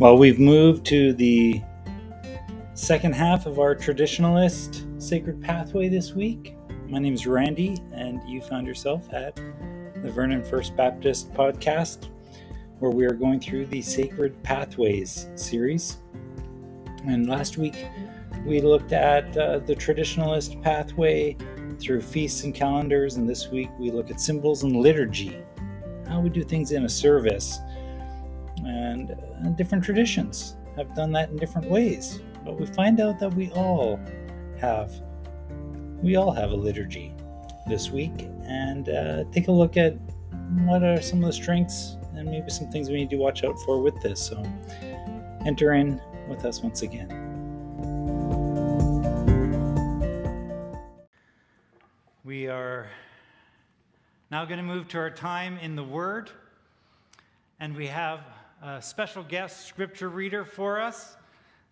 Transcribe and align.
Well, 0.00 0.18
we've 0.18 0.40
moved 0.40 0.84
to 0.86 1.12
the 1.12 1.62
second 2.74 3.14
half 3.14 3.46
of 3.46 3.60
our 3.60 3.76
traditionalist 3.76 5.00
sacred 5.00 5.40
pathway 5.40 5.88
this 5.88 6.14
week. 6.14 6.56
My 6.88 6.98
name 6.98 7.14
is 7.14 7.28
Randy, 7.28 7.76
and 7.92 8.20
you 8.28 8.40
found 8.40 8.66
yourself 8.66 9.06
at 9.12 9.36
the 9.36 10.10
Vernon 10.10 10.42
First 10.42 10.74
Baptist 10.74 11.32
podcast, 11.32 12.08
where 12.80 12.90
we 12.90 13.04
are 13.04 13.12
going 13.12 13.38
through 13.38 13.66
the 13.66 13.80
Sacred 13.80 14.42
Pathways 14.42 15.28
series. 15.36 15.98
And 17.06 17.28
last 17.28 17.56
week, 17.56 17.86
we 18.44 18.60
looked 18.60 18.92
at 18.92 19.36
uh, 19.36 19.60
the 19.60 19.76
traditionalist 19.76 20.60
pathway 20.60 21.36
through 21.78 22.00
feasts 22.00 22.42
and 22.42 22.52
calendars, 22.52 23.14
and 23.14 23.28
this 23.28 23.48
week 23.48 23.70
we 23.78 23.92
look 23.92 24.10
at 24.10 24.20
symbols 24.20 24.64
and 24.64 24.74
liturgy, 24.74 25.38
how 26.08 26.18
we 26.18 26.30
do 26.30 26.42
things 26.42 26.72
in 26.72 26.84
a 26.84 26.88
service 26.88 27.60
and 28.66 29.12
uh, 29.12 29.48
different 29.50 29.84
traditions 29.84 30.56
have 30.76 30.94
done 30.94 31.12
that 31.12 31.30
in 31.30 31.36
different 31.36 31.68
ways. 31.70 32.20
But 32.44 32.58
we 32.58 32.66
find 32.66 33.00
out 33.00 33.18
that 33.20 33.32
we 33.34 33.50
all 33.52 33.98
have 34.60 34.92
we 36.02 36.16
all 36.16 36.32
have 36.32 36.50
a 36.50 36.54
liturgy 36.54 37.14
this 37.66 37.90
week, 37.90 38.28
and 38.42 38.88
uh, 38.88 39.24
take 39.32 39.48
a 39.48 39.52
look 39.52 39.76
at 39.76 39.94
what 40.66 40.82
are 40.82 41.00
some 41.00 41.20
of 41.20 41.26
the 41.26 41.32
strengths 41.32 41.96
and 42.14 42.30
maybe 42.30 42.50
some 42.50 42.68
things 42.70 42.88
we 42.90 42.96
need 42.96 43.10
to 43.10 43.16
watch 43.16 43.42
out 43.42 43.58
for 43.64 43.80
with 43.80 44.00
this. 44.02 44.20
So 44.20 44.42
enter 45.46 45.72
in 45.72 46.00
with 46.28 46.44
us 46.44 46.60
once 46.60 46.82
again. 46.82 47.08
We 52.24 52.48
are 52.48 52.88
now 54.30 54.44
going 54.44 54.58
to 54.58 54.64
move 54.64 54.88
to 54.88 54.98
our 54.98 55.10
time 55.10 55.58
in 55.58 55.76
the 55.76 55.84
Word, 55.84 56.30
and 57.60 57.76
we 57.76 57.86
have 57.86 58.20
a 58.66 58.80
special 58.80 59.22
guest 59.22 59.66
scripture 59.66 60.08
reader 60.08 60.42
for 60.42 60.80
us 60.80 61.16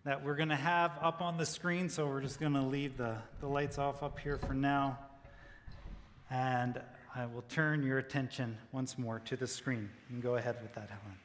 that 0.03 0.23
we're 0.23 0.35
going 0.35 0.49
to 0.49 0.55
have 0.55 0.91
up 1.01 1.23
on 1.23 1.37
the 1.37 1.45
screen. 1.45 1.89
So 1.89 2.05
we're 2.05 2.21
just 2.21 2.39
going 2.39 2.53
to 2.53 2.61
leave 2.61 2.97
the, 2.97 3.15
the 3.39 3.47
lights 3.47 3.79
off 3.79 4.03
up 4.03 4.19
here 4.19 4.37
for 4.37 4.53
now. 4.53 4.99
And 6.29 6.79
I 7.15 7.25
will 7.25 7.41
turn 7.49 7.81
your 7.81 7.97
attention 7.97 8.59
once 8.71 8.99
more 8.99 9.19
to 9.25 9.35
the 9.35 9.47
screen. 9.47 9.89
You 10.07 10.15
can 10.15 10.21
go 10.21 10.35
ahead 10.35 10.57
with 10.61 10.75
that, 10.75 10.91
Helen. 10.91 11.17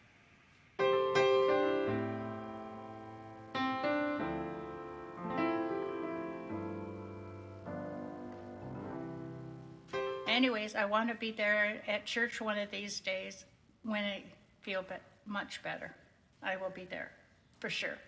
Anyways, 10.27 10.75
I 10.75 10.87
want 10.87 11.11
to 11.11 11.15
be 11.15 11.31
there 11.31 11.83
at 11.87 12.07
church 12.07 12.41
one 12.41 12.59
of 12.59 12.71
these 12.71 13.01
days 13.01 13.45
when 13.83 14.03
I 14.03 14.23
feel 14.63 14.81
better 14.81 15.03
much 15.29 15.63
better. 15.63 15.95
I 16.43 16.57
will 16.57 16.71
be 16.71 16.85
there 16.85 17.13
for 17.61 17.71
sure. 17.71 17.99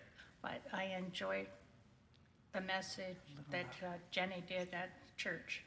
But 0.43 0.63
I 0.73 0.95
enjoyed 0.99 1.47
the 2.53 2.61
message 2.63 3.17
that 3.51 3.67
uh, 3.83 3.93
Jenny 4.11 4.43
did 4.49 4.69
at 4.73 4.91
church. 5.17 5.63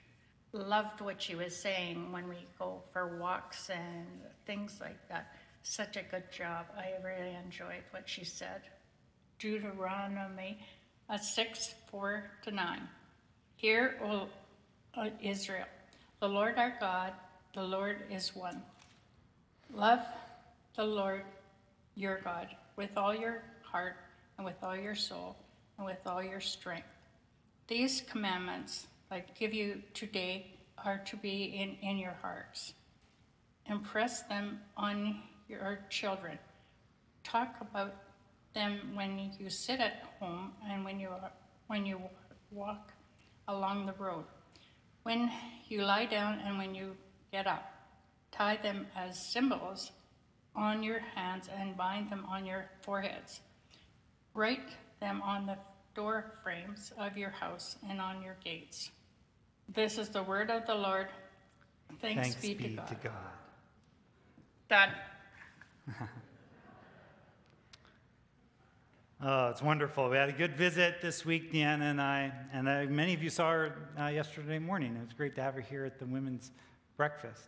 Loved 0.52 1.02
what 1.02 1.22
she 1.22 1.36
was 1.36 1.56
saying 1.56 2.12
when 2.12 2.28
we 2.28 2.46
go 2.60 2.82
for 2.92 3.18
walks 3.18 3.70
and 3.70 4.08
things 4.46 4.80
like 4.82 5.08
that. 5.10 5.34
Such 5.64 5.98
a 5.98 6.04
good 6.04 6.32
job. 6.32 6.66
I 6.78 6.92
really 7.04 7.36
enjoyed 7.44 7.84
what 7.92 8.08
she 8.08 8.24
said. 8.24 8.62
Deuteronomy 9.40 10.60
uh, 11.10 11.18
6 11.18 11.76
4 11.90 12.32
to 12.44 12.52
9. 12.52 12.82
Hear, 13.56 13.96
O 14.04 14.28
uh, 14.96 15.10
Israel, 15.22 15.66
the 16.20 16.28
Lord 16.28 16.58
our 16.58 16.76
God, 16.80 17.14
the 17.54 17.64
Lord 17.64 17.98
is 18.10 18.36
one. 18.36 18.62
Love 19.74 20.02
the 20.76 20.84
Lord 20.84 21.24
your 21.96 22.20
God 22.24 22.48
with 22.76 22.90
all 22.98 23.14
your 23.14 23.44
heart 23.62 23.96
and 24.38 24.46
with 24.46 24.56
all 24.64 24.76
your 24.76 24.96
soul 24.96 25.36
and 25.78 25.86
with 25.86 26.00
all 26.06 26.24
your 26.24 26.40
strength. 26.40 26.88
These 27.68 28.02
commandments 28.10 28.88
I 29.12 29.24
give 29.38 29.54
you 29.54 29.82
today 29.94 30.48
are 30.84 31.02
to 31.06 31.16
be 31.18 31.44
in, 31.44 31.78
in 31.88 31.98
your 31.98 32.16
hearts. 32.22 32.74
Impress 33.68 34.24
them 34.24 34.60
on 34.76 35.22
your 35.48 35.80
children. 35.90 36.38
Talk 37.24 37.56
about 37.62 37.96
them 38.54 38.80
when 38.96 39.32
you 39.40 39.50
sit 39.50 39.80
at 39.80 40.04
home 40.20 40.52
and 40.68 40.84
when 40.84 41.00
you, 41.00 41.10
when 41.68 41.86
you 41.86 42.02
walk 42.52 42.92
along 43.48 43.86
the 43.86 43.94
road. 43.94 44.26
When 45.04 45.32
you 45.68 45.84
lie 45.84 46.06
down 46.06 46.40
and 46.46 46.58
when 46.58 46.74
you 46.74 46.96
get 47.32 47.48
up, 47.48 47.72
tie 48.32 48.58
them 48.62 48.88
as 48.96 49.18
symbols 49.18 49.92
on 50.56 50.84
your 50.84 51.00
hands 51.00 51.50
and 51.58 51.76
bind 51.76 52.10
them 52.10 52.26
on 52.30 52.46
your 52.46 52.66
foreheads. 52.82 53.42
Write 54.34 54.70
them 55.00 55.22
on 55.22 55.46
the 55.46 55.58
door 55.96 56.34
frames 56.44 56.92
of 56.98 57.18
your 57.18 57.30
house 57.30 57.78
and 57.90 58.00
on 58.00 58.22
your 58.22 58.36
gates. 58.44 58.92
This 59.70 59.98
is 59.98 60.10
the 60.10 60.24
word 60.24 60.50
of 60.50 60.66
the 60.66 60.76
Lord. 60.76 61.08
Thanks, 62.02 62.22
Thanks 62.22 62.36
be, 62.36 62.54
be, 62.54 62.64
to 62.64 62.70
God. 62.76 62.88
to 62.88 62.96
God. 62.96 63.14
Done. 64.70 64.90
Oh, 69.26 69.48
it's 69.48 69.62
wonderful. 69.62 70.10
We 70.10 70.18
had 70.18 70.28
a 70.28 70.34
good 70.34 70.58
visit 70.58 71.02
this 71.02 71.24
week, 71.24 71.54
Deanna 71.54 71.84
and 71.84 72.02
I, 72.02 72.30
and 72.52 72.68
uh, 72.68 72.84
many 72.90 73.14
of 73.14 73.24
you 73.24 73.30
saw 73.30 73.52
her 73.52 73.88
uh, 73.98 74.08
yesterday 74.08 74.60
morning. 74.60 74.98
It 74.98 75.06
was 75.06 75.14
great 75.14 75.34
to 75.36 75.42
have 75.42 75.54
her 75.54 75.62
here 75.62 75.86
at 75.86 75.98
the 75.98 76.06
women's 76.06 76.52
breakfast. 76.98 77.46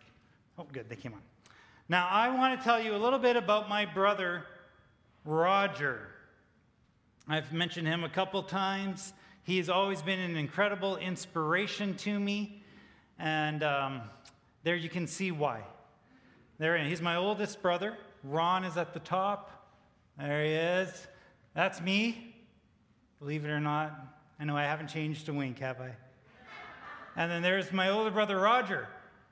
Oh, 0.57 0.66
good, 0.72 0.87
they 0.87 0.95
came 0.95 1.11
on. 1.11 1.19
Now, 1.88 2.07
I 2.07 2.29
want 2.29 2.59
to 2.59 2.63
tell 2.63 2.81
you 2.81 2.96
a 2.96 2.97
little 2.97 3.19
bit 3.19 3.35
about 3.35 3.69
my 3.69 3.85
brother, 3.85 4.44
Roger. 5.23 6.07
I've 7.28 7.53
mentioned 7.53 7.88
him 7.88 8.03
a 8.03 8.09
couple 8.09 8.41
times. 8.41 9.13
He's 9.44 9.69
always 9.69 10.01
been 10.01 10.19
an 10.19 10.35
incredible 10.35 10.97
inspiration 10.97 11.94
to 11.97 12.19
me, 12.19 12.63
and 13.19 13.62
um, 13.62 14.01
there 14.63 14.75
you 14.75 14.90
can 14.90 15.06
see 15.06 15.29
why. 15.29 15.62
There, 16.57 16.75
he's 16.84 17.03
my 17.03 17.18
oldest 17.18 17.62
brother. 17.62 17.96
Ron 18.23 18.63
is 18.63 18.78
at 18.78 18.96
the 18.96 19.00
top. 19.00 19.52
There 20.17 20.44
he 20.44 20.53
is. 20.53 21.07
That's 21.53 21.81
me. 21.81 22.35
Believe 23.19 23.46
it 23.46 23.50
or 23.50 23.59
not, 23.59 23.94
I 24.40 24.46
know 24.46 24.57
I 24.57 24.63
haven't 24.63 24.88
changed 24.88 25.29
a 25.29 25.34
wink, 25.34 25.59
have 25.59 25.79
I? 25.79 25.91
And 27.16 27.29
then 27.29 27.44
there's 27.44 27.72
my 27.72 27.90
older 27.90 28.09
brother, 28.09 28.40
Roger. 28.40 28.88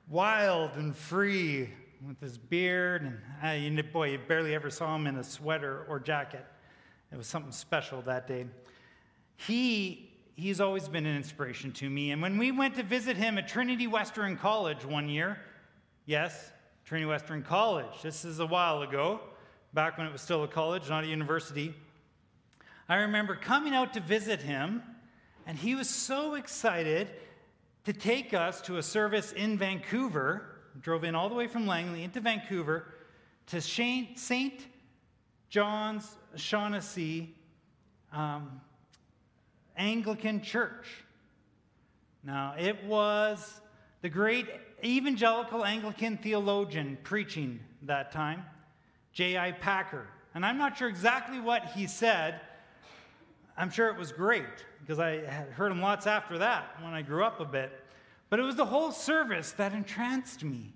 Wild 0.08 0.76
and 0.76 0.94
free, 0.94 1.70
with 2.06 2.20
his 2.20 2.36
beard, 2.36 3.02
and 3.02 3.18
uh, 3.42 3.52
you, 3.52 3.82
boy, 3.82 4.10
you 4.10 4.18
barely 4.18 4.54
ever 4.54 4.68
saw 4.68 4.94
him 4.94 5.06
in 5.06 5.16
a 5.16 5.24
sweater 5.24 5.86
or 5.88 5.98
jacket. 5.98 6.44
It 7.10 7.16
was 7.16 7.26
something 7.26 7.52
special 7.52 8.02
that 8.02 8.26
day. 8.26 8.46
He 9.36 10.10
he's 10.36 10.60
always 10.60 10.88
been 10.88 11.06
an 11.06 11.16
inspiration 11.16 11.72
to 11.72 11.88
me. 11.88 12.10
And 12.10 12.20
when 12.20 12.36
we 12.36 12.50
went 12.50 12.74
to 12.74 12.82
visit 12.82 13.16
him 13.16 13.38
at 13.38 13.46
Trinity 13.46 13.86
Western 13.86 14.36
College 14.36 14.84
one 14.84 15.08
year, 15.08 15.38
yes, 16.06 16.52
Trinity 16.84 17.08
Western 17.08 17.42
College. 17.42 18.02
This 18.02 18.24
is 18.24 18.40
a 18.40 18.46
while 18.46 18.82
ago, 18.82 19.20
back 19.72 19.96
when 19.96 20.06
it 20.06 20.12
was 20.12 20.20
still 20.20 20.42
a 20.42 20.48
college, 20.48 20.88
not 20.88 21.04
a 21.04 21.06
university. 21.06 21.74
I 22.88 22.96
remember 22.96 23.36
coming 23.36 23.74
out 23.74 23.94
to 23.94 24.00
visit 24.00 24.42
him, 24.42 24.82
and 25.46 25.56
he 25.56 25.74
was 25.74 25.88
so 25.88 26.34
excited 26.34 27.08
to 27.84 27.92
take 27.92 28.34
us 28.34 28.60
to 28.62 28.76
a 28.76 28.82
service 28.82 29.32
in 29.32 29.56
Vancouver 29.56 30.53
drove 30.80 31.04
in 31.04 31.14
all 31.14 31.28
the 31.28 31.34
way 31.34 31.46
from 31.46 31.66
Langley 31.66 32.02
into 32.02 32.20
Vancouver 32.20 32.86
to 33.46 33.60
St. 33.60 34.66
John's 35.48 36.16
Shaughnessy 36.36 37.34
um, 38.12 38.60
Anglican 39.76 40.40
Church. 40.40 40.86
Now, 42.22 42.54
it 42.58 42.84
was 42.84 43.60
the 44.02 44.08
great 44.08 44.48
evangelical 44.82 45.64
Anglican 45.64 46.16
theologian 46.16 46.98
preaching 47.02 47.60
that 47.82 48.12
time, 48.12 48.44
J.I. 49.12 49.52
Packer. 49.52 50.06
And 50.34 50.44
I'm 50.44 50.58
not 50.58 50.76
sure 50.76 50.88
exactly 50.88 51.40
what 51.40 51.66
he 51.66 51.86
said. 51.86 52.40
I'm 53.56 53.70
sure 53.70 53.88
it 53.88 53.96
was 53.96 54.10
great 54.10 54.44
because 54.80 54.98
I 54.98 55.24
had 55.24 55.50
heard 55.50 55.70
him 55.70 55.80
lots 55.80 56.06
after 56.06 56.38
that 56.38 56.76
when 56.82 56.92
I 56.92 57.02
grew 57.02 57.24
up 57.24 57.40
a 57.40 57.44
bit. 57.44 57.83
But 58.34 58.40
it 58.40 58.46
was 58.46 58.56
the 58.56 58.64
whole 58.64 58.90
service 58.90 59.52
that 59.52 59.72
entranced 59.72 60.42
me, 60.42 60.74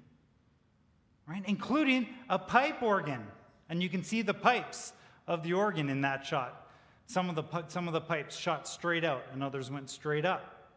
right? 1.27 1.43
Including 1.45 2.07
a 2.29 2.39
pipe 2.39 2.85
organ. 2.85 3.27
And 3.69 3.83
you 3.83 3.89
can 3.89 4.05
see 4.05 4.23
the 4.23 4.33
pipes 4.33 4.93
of 5.27 5.43
the 5.43 5.55
organ 5.55 5.89
in 5.89 6.03
that 6.03 6.25
shot. 6.25 6.71
Some 7.07 7.29
of 7.29 7.35
the, 7.35 7.43
some 7.67 7.89
of 7.89 7.95
the 7.95 8.01
pipes 8.01 8.37
shot 8.37 8.69
straight 8.69 9.03
out, 9.03 9.25
and 9.33 9.43
others 9.43 9.73
went 9.73 9.91
straight 9.91 10.25
up. 10.25 10.71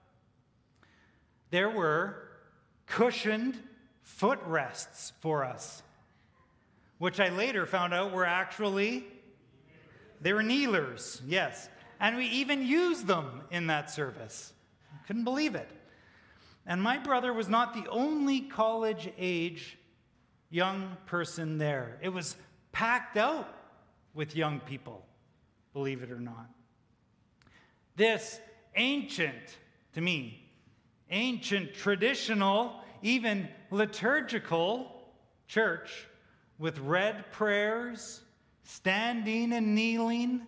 There 1.52 1.70
were 1.70 2.16
cushioned 2.88 3.60
footrests 4.02 5.14
for 5.20 5.46
us, 5.46 5.84
which 6.98 7.20
I 7.20 7.30
later 7.30 7.68
found 7.68 7.94
out 7.94 8.12
were 8.12 8.26
actually 8.26 9.06
they 10.20 10.34
were 10.34 10.42
kneelers, 10.42 11.22
yes. 11.28 11.70
And 12.00 12.18
we 12.18 12.26
even 12.26 12.66
used 12.66 13.06
them 13.06 13.44
in 13.52 13.68
that 13.68 13.92
service. 13.92 14.52
Couldn't 15.06 15.26
believe 15.26 15.54
it. 15.54 15.70
And 16.66 16.82
my 16.82 16.98
brother 16.98 17.34
was 17.34 17.50
not 17.50 17.74
the 17.74 17.90
only 17.90 18.42
college 18.42 19.10
age 19.18 19.78
young 20.50 20.98
person 21.06 21.58
there. 21.58 21.98
It 22.02 22.10
was 22.10 22.36
packed 22.72 23.18
out 23.18 23.48
with 24.14 24.36
young 24.36 24.60
people, 24.60 25.06
believe 25.74 26.04
it 26.04 26.12
or 26.12 26.20
not. 26.20 26.50
This 27.96 28.40
ancient, 28.76 29.58
to 29.94 30.02
me, 30.02 30.50
ancient, 31.10 31.74
traditional, 31.74 32.82
even 33.02 33.48
liturgical 33.72 34.92
church 35.48 36.08
with 36.60 36.80
read 36.80 37.32
prayers, 37.32 38.22
standing 38.64 39.54
and 39.54 39.74
kneeling, 39.74 40.42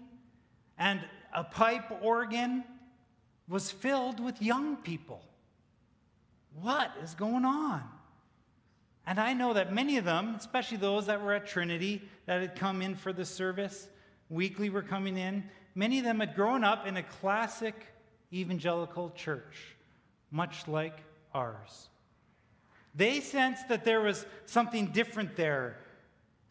and 0.77 1.01
a 1.33 1.44
pipe 1.44 1.92
organ 2.01 2.63
was 3.48 3.71
filled 3.71 4.19
with 4.19 4.42
young 4.42 4.77
people. 4.77 5.21
What 6.61 6.91
is 7.03 7.13
going 7.15 7.45
on? 7.45 7.83
And 9.05 9.19
I 9.19 9.33
know 9.33 9.53
that 9.53 9.73
many 9.73 9.97
of 9.97 10.05
them, 10.05 10.35
especially 10.35 10.77
those 10.77 11.07
that 11.07 11.21
were 11.21 11.33
at 11.33 11.45
Trinity, 11.45 12.01
that 12.25 12.41
had 12.41 12.55
come 12.55 12.81
in 12.81 12.95
for 12.95 13.11
the 13.11 13.25
service, 13.25 13.89
weekly 14.29 14.69
were 14.69 14.81
coming 14.81 15.17
in, 15.17 15.44
many 15.75 16.00
of 16.00 16.05
them 16.05 16.19
had 16.19 16.35
grown 16.35 16.63
up 16.63 16.88
in 16.88 16.97
a 16.97 17.03
classic 17.03 17.75
evangelical 18.31 19.11
church, 19.11 19.75
much 20.31 20.67
like 20.67 21.03
ours. 21.33 21.89
They 22.95 23.19
sensed 23.19 23.67
that 23.69 23.83
there 23.83 24.01
was 24.01 24.25
something 24.45 24.88
different 24.88 25.35
there, 25.35 25.77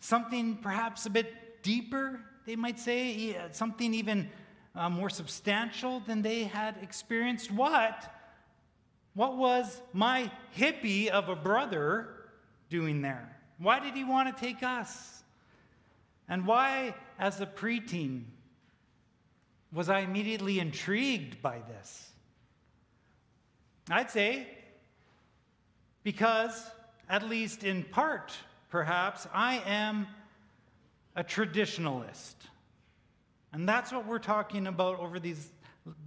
something 0.00 0.56
perhaps 0.56 1.06
a 1.06 1.10
bit 1.10 1.62
deeper, 1.62 2.20
they 2.44 2.56
might 2.56 2.78
say, 2.78 3.36
something 3.52 3.94
even 3.94 4.28
uh, 4.74 4.90
more 4.90 5.10
substantial 5.10 6.00
than 6.00 6.22
they 6.22 6.44
had 6.44 6.76
experienced. 6.82 7.50
What? 7.50 8.12
What 9.14 9.36
was 9.36 9.80
my 9.92 10.30
hippie 10.56 11.08
of 11.08 11.28
a 11.28 11.36
brother 11.36 12.08
doing 12.70 13.02
there? 13.02 13.36
Why 13.58 13.78
did 13.78 13.94
he 13.94 14.04
want 14.04 14.34
to 14.34 14.40
take 14.40 14.62
us? 14.62 15.22
And 16.28 16.46
why, 16.46 16.94
as 17.18 17.40
a 17.40 17.46
preteen, 17.46 18.22
was 19.72 19.88
I 19.88 20.00
immediately 20.00 20.60
intrigued 20.60 21.42
by 21.42 21.58
this? 21.68 22.10
I'd 23.90 24.10
say 24.10 24.46
because, 26.02 26.70
at 27.08 27.28
least 27.28 27.62
in 27.62 27.84
part, 27.84 28.32
perhaps, 28.70 29.26
I 29.32 29.62
am 29.66 30.06
a 31.14 31.22
traditionalist. 31.22 32.34
And 33.52 33.68
that's 33.68 33.92
what 33.92 34.06
we're 34.06 34.18
talking 34.18 34.66
about 34.66 34.98
over 34.98 35.20
these, 35.20 35.50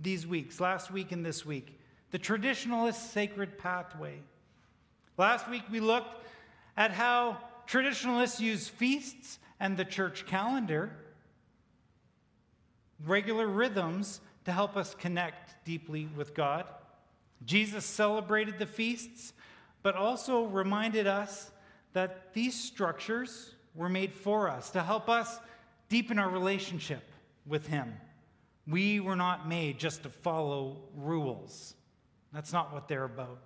these 0.01 0.25
weeks, 0.25 0.59
last 0.59 0.91
week 0.91 1.11
and 1.11 1.25
this 1.25 1.45
week. 1.45 1.79
The 2.15 2.19
traditionalist 2.19 3.11
sacred 3.11 3.57
pathway. 3.57 4.21
Last 5.17 5.49
week 5.49 5.63
we 5.69 5.81
looked 5.81 6.25
at 6.77 6.91
how 6.91 7.39
traditionalists 7.67 8.39
use 8.39 8.69
feasts 8.69 9.37
and 9.59 9.75
the 9.75 9.83
church 9.83 10.25
calendar, 10.25 10.93
regular 13.05 13.47
rhythms, 13.47 14.21
to 14.45 14.53
help 14.53 14.77
us 14.77 14.95
connect 14.95 15.65
deeply 15.65 16.07
with 16.15 16.33
God. 16.33 16.63
Jesus 17.43 17.83
celebrated 17.83 18.59
the 18.59 18.65
feasts, 18.65 19.33
but 19.83 19.97
also 19.97 20.45
reminded 20.45 21.07
us 21.07 21.51
that 21.91 22.33
these 22.33 22.57
structures 22.57 23.55
were 23.73 23.89
made 23.89 24.13
for 24.13 24.49
us 24.49 24.69
to 24.69 24.81
help 24.81 25.09
us 25.09 25.37
deepen 25.89 26.17
our 26.17 26.29
relationship 26.29 27.03
with 27.45 27.67
Him. 27.67 27.93
We 28.65 29.01
were 29.01 29.17
not 29.17 29.49
made 29.49 29.79
just 29.79 30.03
to 30.03 30.09
follow 30.09 30.77
rules. 30.95 31.75
That's 32.35 32.51
not 32.51 32.73
what 32.73 32.89
they're 32.89 33.05
about. 33.05 33.39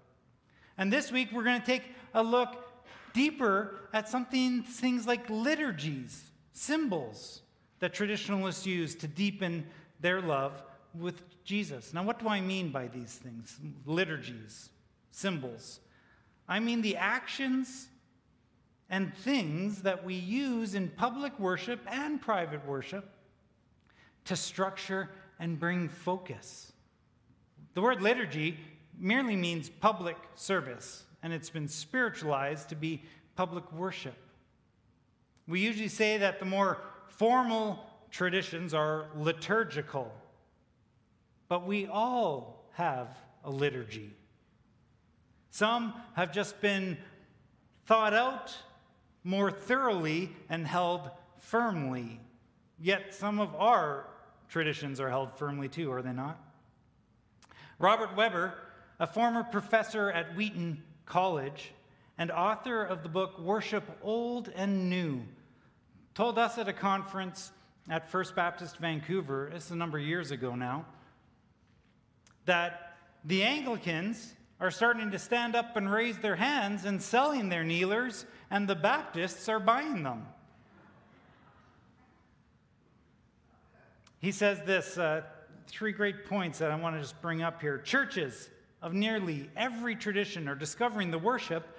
And 0.76 0.92
this 0.92 1.12
week, 1.12 1.30
we're 1.32 1.44
going 1.44 1.60
to 1.60 1.66
take 1.66 1.84
a 2.16 2.24
look 2.24 2.56
deeper 3.14 3.76
at 3.94 4.10
something, 4.10 4.64
things 4.64 5.06
like 5.06 5.30
liturgies, 5.30 6.24
symbols 6.54 7.44
that 7.80 7.94
traditionalists 7.94 8.66
use 8.66 8.96
to 8.96 9.08
deepen 9.08 9.68
their 10.00 10.22
love 10.22 10.64
with 10.98 11.22
Jesus. 11.44 11.94
Now, 11.94 12.02
what 12.02 12.20
do 12.20 12.28
I 12.28 12.42
mean 12.42 12.72
by 12.72 12.88
these 12.88 13.14
things? 13.14 13.60
Liturgies, 13.86 14.70
symbols. 15.12 15.82
I 16.48 16.60
mean 16.60 16.82
the 16.82 16.98
actions 16.98 17.90
and 18.90 19.14
things 19.14 19.84
that 19.84 20.04
we 20.04 20.16
use 20.16 20.74
in 20.74 20.90
public 20.90 21.40
worship 21.40 21.80
and 21.88 22.20
private 22.20 22.66
worship 22.66 23.08
to 24.26 24.36
structure 24.36 25.12
and 25.40 25.60
bring 25.60 25.88
focus. 25.88 26.74
The 27.76 27.82
word 27.82 28.02
liturgy 28.02 28.58
merely 29.00 29.36
means 29.36 29.70
public 29.70 30.18
service, 30.36 31.04
and 31.24 31.34
it's 31.34 31.50
been 31.50 31.68
spiritualized 31.68 32.70
to 32.70 32.76
be 32.76 33.04
public 33.36 33.72
worship. 33.72 34.18
We 35.48 35.62
usually 35.62 35.88
say 35.88 36.18
that 36.18 36.40
the 36.40 36.46
more 36.46 36.78
formal 37.08 37.86
traditions 38.12 38.74
are 38.74 39.08
liturgical, 39.16 40.14
but 41.48 41.66
we 41.66 41.88
all 41.88 42.66
have 42.74 43.18
a 43.44 43.50
liturgy. 43.50 44.12
Some 45.50 45.94
have 46.14 46.32
just 46.32 46.62
been 46.62 46.98
thought 47.86 48.14
out 48.14 48.56
more 49.24 49.52
thoroughly 49.52 50.32
and 50.50 50.68
held 50.68 51.10
firmly. 51.40 52.20
Yet 52.80 53.14
some 53.14 53.40
of 53.40 53.56
our 53.56 54.08
traditions 54.48 55.00
are 55.00 55.10
held 55.10 55.38
firmly 55.38 55.68
too, 55.68 55.92
are 55.92 56.02
they 56.02 56.14
not? 56.14 56.40
Robert 57.80 58.16
Webber, 58.16 58.54
a 59.00 59.08
former 59.08 59.44
professor 59.44 60.12
at 60.12 60.36
Wheaton 60.36 60.84
College 61.06 61.72
and 62.18 62.32
author 62.32 62.84
of 62.84 63.02
the 63.02 63.10
book 63.10 63.40
Worship 63.40 63.90
Old 64.04 64.52
and 64.54 64.90
New, 64.90 65.22
told 66.14 66.38
us 66.38 66.58
at 66.58 66.68
a 66.68 66.74
conference 66.74 67.52
at 67.90 68.10
First 68.10 68.36
Baptist 68.36 68.78
Vancouver, 68.78 69.52
it's 69.56 69.72
a 69.72 69.76
number 69.76 69.98
of 69.98 70.04
years 70.04 70.32
ago 70.32 70.54
now, 70.54 70.86
that 72.46 72.98
the 73.24 73.44
Anglicans 73.44 74.34
are 74.60 74.70
starting 74.70 75.12
to 75.12 75.20
stand 75.20 75.56
up 75.56 75.78
and 75.78 75.90
raise 75.90 76.18
their 76.18 76.36
hands 76.36 76.84
and 76.84 77.02
selling 77.02 77.48
their 77.48 77.64
kneelers, 77.64 78.26
and 78.52 78.68
the 78.68 78.76
Baptists 78.76 79.48
are 79.48 79.60
buying 79.60 80.04
them. 80.04 80.26
He 84.20 84.34
says 84.34 84.60
this 84.66 84.98
uh, 84.98 85.22
three 85.68 85.94
great 85.94 86.26
points 86.26 86.60
that 86.60 86.72
I 86.72 86.76
want 86.76 86.98
to 86.98 87.02
just 87.02 87.22
bring 87.22 87.42
up 87.42 87.62
here. 87.62 87.78
Churches 87.78 88.50
of 88.82 88.94
nearly 88.94 89.50
every 89.56 89.96
tradition 89.96 90.48
are 90.48 90.56
discovering 90.56 91.12
the 91.12 91.20
worship 91.20 91.78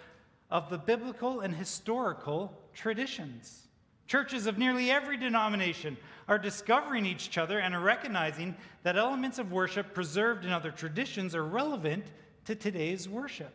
of 0.51 0.69
the 0.69 0.79
biblical 0.79 1.41
and 1.41 1.55
historical 1.55 2.53
traditions. 2.75 3.69
Churches 4.07 4.47
of 4.47 4.59
nearly 4.59 4.91
every 4.91 5.17
denomination 5.17 5.97
are 6.27 6.39
discovering 6.39 7.07
each 7.07 7.39
other 7.39 7.61
and 7.61 7.75
are 7.75 7.81
recognizing 7.81 8.57
that 8.83 8.97
elements 8.97 9.39
of 9.39 9.53
worship 9.53 9.95
preserved 9.95 10.45
in 10.45 10.51
other 10.51 10.71
traditions 10.71 11.35
are 11.35 11.45
relevant 11.45 12.05
to 12.45 12.55
today's 12.55 13.09
worship. 13.09 13.55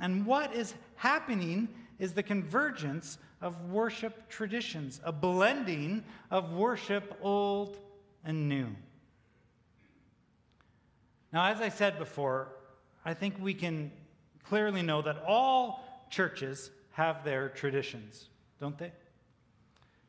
And 0.00 0.24
what 0.24 0.54
is 0.54 0.74
happening 0.96 1.68
is 1.98 2.12
the 2.12 2.22
convergence 2.22 3.18
of 3.42 3.70
worship 3.70 4.28
traditions, 4.28 5.00
a 5.04 5.12
blending 5.12 6.02
of 6.30 6.52
worship 6.52 7.18
old 7.20 7.78
and 8.24 8.48
new. 8.48 8.68
Now, 11.32 11.46
as 11.46 11.60
I 11.60 11.68
said 11.68 11.98
before, 11.98 12.48
I 13.04 13.14
think 13.14 13.36
we 13.40 13.54
can 13.54 13.90
clearly 14.44 14.82
know 14.82 15.02
that 15.02 15.22
all 15.26 15.84
churches 16.10 16.70
have 16.92 17.24
their 17.24 17.48
traditions, 17.48 18.26
don't 18.60 18.76
they? 18.78 18.92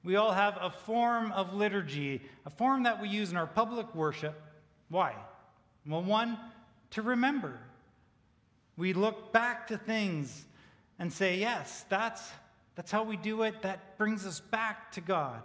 We 0.03 0.15
all 0.15 0.31
have 0.31 0.57
a 0.61 0.69
form 0.69 1.31
of 1.33 1.53
liturgy, 1.53 2.21
a 2.45 2.49
form 2.49 2.83
that 2.83 3.01
we 3.01 3.09
use 3.09 3.31
in 3.31 3.37
our 3.37 3.47
public 3.47 3.93
worship. 3.93 4.41
Why? 4.87 5.13
Well, 5.85 6.03
one, 6.03 6.37
to 6.91 7.01
remember. 7.01 7.59
We 8.77 8.93
look 8.93 9.33
back 9.33 9.67
to 9.67 9.77
things 9.77 10.45
and 10.99 11.11
say, 11.11 11.37
yes, 11.37 11.85
that's, 11.89 12.31
that's 12.75 12.91
how 12.91 13.03
we 13.03 13.17
do 13.17 13.43
it. 13.43 13.61
That 13.61 13.97
brings 13.97 14.25
us 14.25 14.39
back 14.39 14.91
to 14.93 15.01
God. 15.01 15.41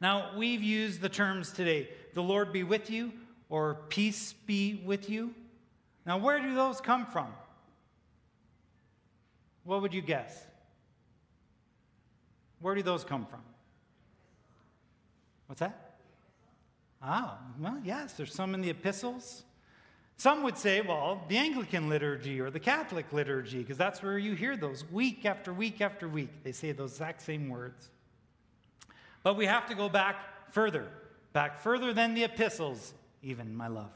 Now, 0.00 0.30
we've 0.36 0.62
used 0.62 1.00
the 1.00 1.08
terms 1.08 1.52
today 1.52 1.88
the 2.14 2.22
Lord 2.22 2.52
be 2.52 2.62
with 2.62 2.90
you 2.90 3.12
or 3.48 3.74
peace 3.88 4.34
be 4.46 4.82
with 4.84 5.10
you. 5.10 5.34
Now, 6.06 6.18
where 6.18 6.40
do 6.40 6.54
those 6.54 6.80
come 6.80 7.06
from? 7.06 7.28
What 9.64 9.82
would 9.82 9.94
you 9.94 10.02
guess? 10.02 10.46
Where 12.60 12.74
do 12.74 12.82
those 12.82 13.04
come 13.04 13.26
from? 13.26 13.40
What's 15.46 15.60
that? 15.60 15.96
Ah, 17.02 17.38
well, 17.58 17.80
yes, 17.82 18.12
there's 18.12 18.34
some 18.34 18.54
in 18.54 18.60
the 18.60 18.70
epistles. 18.70 19.44
Some 20.16 20.42
would 20.42 20.58
say, 20.58 20.82
well, 20.82 21.24
the 21.28 21.38
Anglican 21.38 21.88
liturgy 21.88 22.40
or 22.40 22.50
the 22.50 22.60
Catholic 22.60 23.10
liturgy, 23.10 23.60
because 23.60 23.78
that's 23.78 24.02
where 24.02 24.18
you 24.18 24.34
hear 24.34 24.54
those 24.54 24.84
week 24.90 25.24
after 25.24 25.52
week 25.52 25.80
after 25.80 26.06
week. 26.06 26.28
They 26.44 26.52
say 26.52 26.72
those 26.72 26.92
exact 26.92 27.22
same 27.22 27.48
words. 27.48 27.88
But 29.22 29.36
we 29.38 29.46
have 29.46 29.66
to 29.68 29.74
go 29.74 29.88
back 29.88 30.52
further, 30.52 30.88
back 31.32 31.58
further 31.58 31.94
than 31.94 32.12
the 32.12 32.24
epistles, 32.24 32.92
even, 33.22 33.54
my 33.54 33.68
love. 33.68 33.92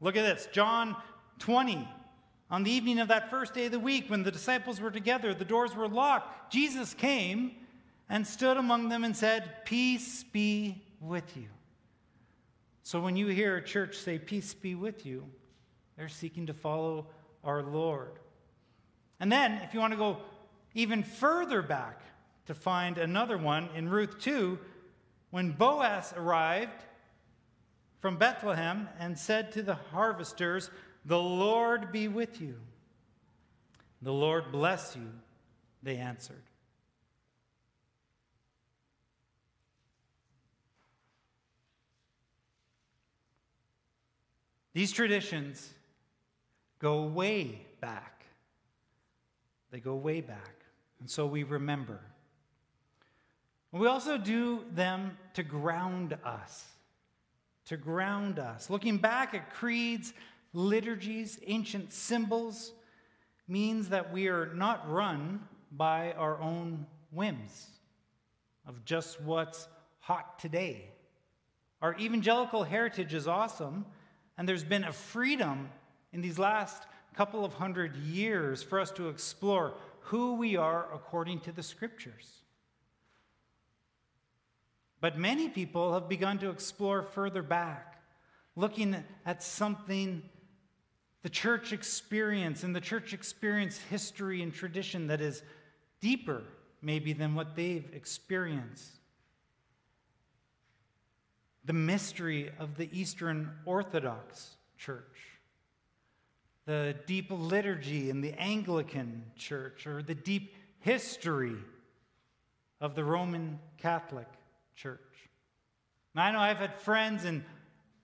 Look 0.00 0.16
at 0.16 0.22
this 0.22 0.48
John 0.52 0.96
20. 1.38 1.88
On 2.50 2.62
the 2.62 2.70
evening 2.70 2.98
of 2.98 3.08
that 3.08 3.30
first 3.30 3.54
day 3.54 3.66
of 3.66 3.72
the 3.72 3.78
week, 3.78 4.08
when 4.08 4.22
the 4.22 4.30
disciples 4.30 4.80
were 4.80 4.90
together, 4.90 5.34
the 5.34 5.44
doors 5.44 5.76
were 5.76 5.88
locked. 5.88 6.52
Jesus 6.52 6.94
came 6.94 7.52
and 8.08 8.26
stood 8.26 8.56
among 8.56 8.88
them 8.88 9.04
and 9.04 9.16
said, 9.16 9.64
Peace 9.64 10.24
be 10.24 10.82
with 11.00 11.36
you. 11.36 11.48
So 12.82 13.00
when 13.00 13.16
you 13.16 13.26
hear 13.26 13.56
a 13.56 13.62
church 13.62 13.96
say, 13.96 14.18
Peace 14.18 14.54
be 14.54 14.74
with 14.74 15.04
you, 15.04 15.24
they're 15.96 16.08
seeking 16.08 16.46
to 16.46 16.54
follow 16.54 17.08
our 17.44 17.62
Lord. 17.62 18.12
And 19.20 19.30
then, 19.30 19.60
if 19.64 19.74
you 19.74 19.80
want 19.80 19.92
to 19.92 19.98
go 19.98 20.18
even 20.74 21.02
further 21.02 21.60
back 21.60 22.00
to 22.46 22.54
find 22.54 22.96
another 22.96 23.36
one 23.36 23.68
in 23.74 23.90
Ruth 23.90 24.18
2, 24.20 24.58
when 25.30 25.52
Boaz 25.52 26.14
arrived 26.16 26.84
from 28.00 28.16
Bethlehem 28.16 28.88
and 28.98 29.18
said 29.18 29.52
to 29.52 29.62
the 29.62 29.74
harvesters, 29.74 30.70
The 31.08 31.18
Lord 31.18 31.90
be 31.90 32.06
with 32.06 32.38
you. 32.38 32.56
The 34.02 34.12
Lord 34.12 34.52
bless 34.52 34.94
you, 34.94 35.10
they 35.82 35.96
answered. 35.96 36.42
These 44.74 44.92
traditions 44.92 45.72
go 46.78 47.04
way 47.04 47.62
back. 47.80 48.26
They 49.70 49.80
go 49.80 49.94
way 49.94 50.20
back. 50.20 50.56
And 51.00 51.08
so 51.08 51.24
we 51.24 51.42
remember. 51.42 52.00
We 53.72 53.86
also 53.86 54.18
do 54.18 54.62
them 54.74 55.16
to 55.32 55.42
ground 55.42 56.18
us, 56.22 56.66
to 57.64 57.78
ground 57.78 58.38
us. 58.38 58.68
Looking 58.68 58.98
back 58.98 59.32
at 59.32 59.54
creeds, 59.54 60.12
liturgies, 60.52 61.38
ancient 61.46 61.92
symbols 61.92 62.72
means 63.46 63.88
that 63.88 64.12
we 64.12 64.28
are 64.28 64.52
not 64.54 64.90
run 64.90 65.40
by 65.72 66.12
our 66.12 66.40
own 66.40 66.86
whims 67.10 67.66
of 68.66 68.84
just 68.84 69.20
what's 69.20 69.68
hot 70.00 70.38
today. 70.38 70.90
Our 71.80 71.96
evangelical 71.98 72.64
heritage 72.64 73.14
is 73.14 73.28
awesome, 73.28 73.86
and 74.36 74.48
there's 74.48 74.64
been 74.64 74.84
a 74.84 74.92
freedom 74.92 75.70
in 76.12 76.20
these 76.20 76.38
last 76.38 76.82
couple 77.14 77.44
of 77.44 77.54
hundred 77.54 77.96
years 77.96 78.62
for 78.62 78.80
us 78.80 78.90
to 78.92 79.08
explore 79.08 79.74
who 80.00 80.34
we 80.34 80.56
are 80.56 80.86
according 80.92 81.40
to 81.40 81.52
the 81.52 81.62
scriptures. 81.62 82.42
But 85.00 85.18
many 85.18 85.48
people 85.48 85.94
have 85.94 86.08
begun 86.08 86.38
to 86.38 86.50
explore 86.50 87.02
further 87.02 87.42
back, 87.42 88.02
looking 88.56 88.96
at 89.24 89.42
something 89.42 90.22
the 91.22 91.28
church 91.28 91.72
experience 91.72 92.62
and 92.62 92.74
the 92.74 92.80
church 92.80 93.12
experience 93.12 93.78
history 93.90 94.42
and 94.42 94.52
tradition 94.52 95.08
that 95.08 95.20
is 95.20 95.42
deeper, 96.00 96.42
maybe, 96.80 97.12
than 97.12 97.34
what 97.34 97.56
they've 97.56 97.88
experienced. 97.92 99.00
The 101.64 101.72
mystery 101.72 102.50
of 102.58 102.76
the 102.76 102.88
Eastern 102.92 103.50
Orthodox 103.66 104.56
Church 104.78 105.38
the 106.68 106.94
deep 107.06 107.28
liturgy 107.30 108.10
in 108.10 108.20
the 108.20 108.34
Anglican 108.34 109.24
Church 109.36 109.86
or 109.86 110.02
the 110.02 110.14
deep 110.14 110.54
history 110.80 111.56
of 112.78 112.94
the 112.94 113.02
Roman 113.02 113.58
Catholic 113.78 114.26
Church. 114.76 115.00
Now, 116.14 116.24
I 116.24 116.30
know 116.30 116.40
I've 116.40 116.58
had 116.58 116.78
friends 116.78 117.24
in 117.24 117.42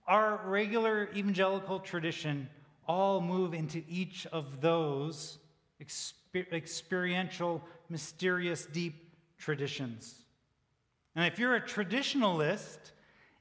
our 0.07 0.41
regular 0.45 1.11
evangelical 1.15 1.79
tradition 1.79 2.49
all 2.87 3.21
move 3.21 3.53
into 3.53 3.83
each 3.87 4.25
of 4.27 4.61
those 4.61 5.39
exper- 5.81 6.51
experiential, 6.51 7.63
mysterious, 7.89 8.65
deep 8.65 9.13
traditions. 9.37 10.15
And 11.15 11.25
if 11.25 11.39
you're 11.39 11.55
a 11.55 11.61
traditionalist 11.61 12.77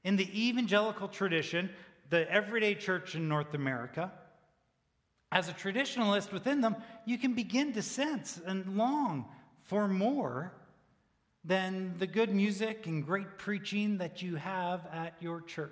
in 0.05 0.17
the 0.17 0.49
evangelical 0.49 1.09
tradition, 1.09 1.71
the 2.11 2.31
everyday 2.31 2.75
church 2.75 3.15
in 3.15 3.29
North 3.29 3.55
America, 3.55 4.13
as 5.33 5.49
a 5.49 5.53
traditionalist 5.53 6.33
within 6.33 6.61
them, 6.61 6.77
you 7.05 7.19
can 7.19 7.35
begin 7.35 7.73
to 7.73 7.83
sense 7.83 8.41
and 8.47 8.77
long 8.77 9.25
for 9.65 9.89
more 9.89 10.53
than 11.45 11.95
the 11.99 12.07
good 12.07 12.35
music 12.35 12.87
and 12.87 13.05
great 13.05 13.37
preaching 13.37 13.99
that 13.99 14.23
you 14.23 14.37
have 14.37 14.87
at 14.93 15.15
your 15.21 15.41
church. 15.41 15.71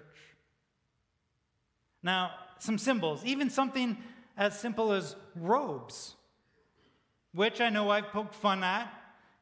Now, 2.02 2.32
some 2.62 2.78
symbols, 2.78 3.24
even 3.24 3.50
something 3.50 3.96
as 4.36 4.56
simple 4.56 4.92
as 4.92 5.16
robes, 5.34 6.14
which 7.34 7.60
I 7.60 7.70
know 7.70 7.90
I've 7.90 8.12
poked 8.12 8.36
fun 8.36 8.62
at 8.62 8.88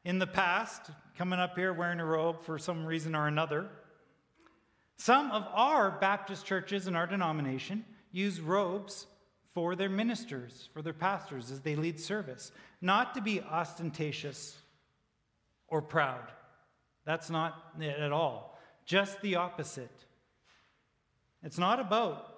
in 0.03 0.17
the 0.17 0.25
past, 0.25 0.89
coming 1.19 1.37
up 1.37 1.55
here 1.55 1.71
wearing 1.71 1.99
a 1.99 2.05
robe 2.05 2.41
for 2.41 2.57
some 2.57 2.83
reason 2.83 3.13
or 3.13 3.27
another. 3.27 3.67
Some 4.97 5.29
of 5.29 5.45
our 5.53 5.91
Baptist 5.91 6.47
churches 6.47 6.87
in 6.87 6.95
our 6.95 7.05
denomination 7.05 7.85
use 8.11 8.41
robes 8.41 9.05
for 9.53 9.75
their 9.75 9.89
ministers, 9.89 10.69
for 10.73 10.81
their 10.81 10.91
pastors 10.91 11.51
as 11.51 11.61
they 11.61 11.75
lead 11.75 11.99
service, 11.99 12.51
not 12.81 13.13
to 13.13 13.21
be 13.21 13.39
ostentatious 13.39 14.57
or 15.67 15.83
proud. 15.83 16.31
That's 17.05 17.29
not 17.29 17.71
it 17.79 17.99
at 17.99 18.11
all. 18.11 18.57
Just 18.83 19.21
the 19.21 19.35
opposite. 19.35 20.05
It's 21.43 21.59
not 21.59 21.79
about 21.79 22.30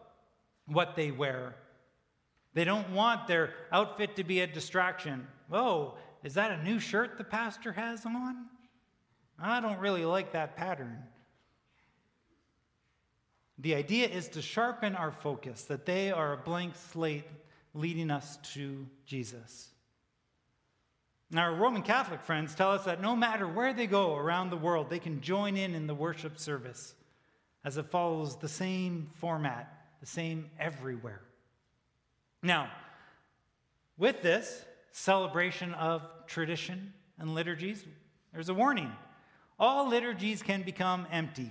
what 0.68 0.96
they 0.96 1.12
wear. 1.12 1.56
They 2.54 2.64
don't 2.64 2.92
want 2.92 3.28
their 3.28 3.54
outfit 3.72 4.16
to 4.18 4.24
be 4.24 4.42
a 4.42 4.48
distraction. 4.48 5.28
Oh, 5.52 5.96
is 6.24 6.36
that 6.36 6.52
a 6.52 6.64
new 6.64 6.80
shirt 6.80 7.18
the 7.18 7.24
pastor 7.24 7.72
has 7.74 8.06
on? 8.06 8.46
I 9.40 9.60
don't 9.60 9.80
really 9.80 10.06
like 10.06 10.34
that 10.34 10.56
pattern. 10.56 11.04
The 13.58 13.76
idea 13.76 14.08
is 14.08 14.30
to 14.30 14.42
sharpen 14.42 14.96
our 14.96 15.12
focus, 15.12 15.64
that 15.66 15.86
they 15.86 16.12
are 16.12 16.34
a 16.34 16.38
blank 16.38 16.76
slate 16.76 17.26
leading 17.74 18.12
us 18.12 18.38
to 18.54 18.86
Jesus. 19.06 19.70
Now, 21.32 21.44
our 21.44 21.56
Roman 21.56 21.82
Catholic 21.82 22.22
friends 22.22 22.54
tell 22.54 22.72
us 22.72 22.86
that 22.86 23.02
no 23.02 23.16
matter 23.16 23.48
where 23.48 23.74
they 23.74 23.88
go 23.88 24.16
around 24.16 24.50
the 24.50 24.58
world, 24.58 24.90
they 24.90 25.00
can 25.00 25.22
join 25.22 25.58
in 25.58 25.74
in 25.74 25.88
the 25.88 25.96
worship 25.96 26.38
service 26.38 26.94
as 27.66 27.78
it 27.78 27.90
follows 27.90 28.38
the 28.38 28.48
same 28.48 29.10
format, 29.16 29.83
the 30.04 30.08
same 30.08 30.50
everywhere. 30.60 31.22
Now, 32.42 32.70
with 33.98 34.22
this 34.22 34.66
celebration 34.92 35.74
of 35.76 36.02
tradition 36.28 36.92
and 37.18 37.34
liturgies, 37.34 37.86
there's 38.34 38.50
a 38.50 38.54
warning. 38.54 38.92
All 39.58 39.88
liturgies 39.88 40.42
can 40.42 40.64
become 40.64 41.08
empty. 41.10 41.50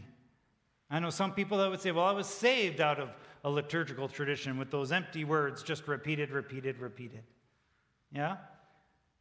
I 0.90 0.98
know 0.98 1.08
some 1.08 1.32
people 1.32 1.56
that 1.58 1.70
would 1.70 1.80
say, 1.80 1.92
well, 1.92 2.04
I 2.04 2.12
was 2.12 2.26
saved 2.26 2.82
out 2.82 3.00
of 3.00 3.08
a 3.42 3.48
liturgical 3.48 4.06
tradition 4.06 4.58
with 4.58 4.70
those 4.70 4.92
empty 4.92 5.24
words 5.24 5.62
just 5.62 5.88
repeated, 5.88 6.30
repeated, 6.30 6.78
repeated. 6.78 7.22
Yeah? 8.14 8.36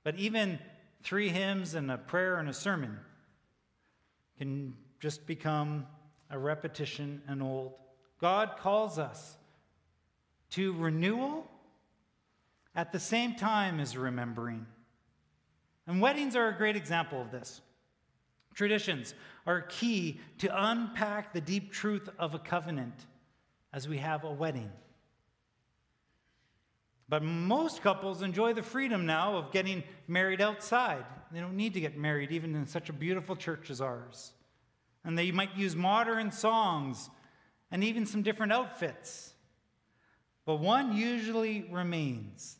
But 0.03 0.17
even 0.17 0.59
three 1.03 1.29
hymns 1.29 1.75
and 1.75 1.89
a 1.89 1.97
prayer 1.97 2.35
and 2.35 2.49
a 2.49 2.53
sermon 2.53 2.99
can 4.37 4.73
just 4.99 5.25
become 5.25 5.87
a 6.29 6.37
repetition 6.37 7.21
and 7.29 7.41
old. 7.41 7.75
God 8.21 8.57
calls 8.57 8.99
us 8.99 9.35
to 10.51 10.73
renewal 10.73 11.49
at 12.75 12.91
the 12.91 12.99
same 12.99 13.35
time 13.35 13.79
as 13.79 13.97
remembering. 13.97 14.65
And 15.87 15.99
weddings 15.99 16.35
are 16.35 16.47
a 16.47 16.55
great 16.55 16.75
example 16.75 17.19
of 17.19 17.31
this. 17.31 17.61
Traditions 18.53 19.15
are 19.47 19.61
key 19.61 20.19
to 20.37 20.69
unpack 20.69 21.33
the 21.33 21.41
deep 21.41 21.71
truth 21.71 22.07
of 22.19 22.35
a 22.35 22.39
covenant 22.39 23.07
as 23.73 23.87
we 23.87 23.97
have 23.97 24.23
a 24.23 24.31
wedding. 24.31 24.71
But 27.09 27.23
most 27.23 27.81
couples 27.81 28.21
enjoy 28.21 28.53
the 28.53 28.61
freedom 28.61 29.05
now 29.05 29.35
of 29.35 29.51
getting 29.51 29.83
married 30.07 30.41
outside. 30.41 31.03
They 31.31 31.39
don't 31.39 31.57
need 31.57 31.73
to 31.73 31.81
get 31.81 31.97
married 31.97 32.31
even 32.31 32.55
in 32.55 32.67
such 32.67 32.89
a 32.89 32.93
beautiful 32.93 33.35
church 33.35 33.69
as 33.69 33.81
ours. 33.81 34.31
And 35.03 35.17
they 35.17 35.31
might 35.31 35.57
use 35.57 35.75
modern 35.75 36.31
songs 36.31 37.09
and 37.71 37.83
even 37.83 38.05
some 38.05 38.21
different 38.21 38.51
outfits. 38.51 39.33
But 40.45 40.55
one 40.55 40.95
usually 40.95 41.67
remains 41.71 42.57